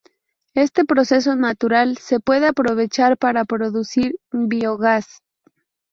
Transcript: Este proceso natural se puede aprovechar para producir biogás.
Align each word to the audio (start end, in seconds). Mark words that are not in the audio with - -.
Este 0.55 0.83
proceso 0.83 1.35
natural 1.35 1.99
se 1.99 2.19
puede 2.19 2.47
aprovechar 2.47 3.19
para 3.19 3.45
producir 3.45 4.15
biogás. 4.31 5.21